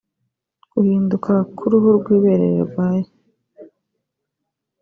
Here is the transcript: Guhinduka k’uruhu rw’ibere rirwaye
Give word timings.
Guhinduka 0.73 1.33
k’uruhu 1.57 1.89
rw’ibere 1.99 2.45
rirwaye 2.55 3.03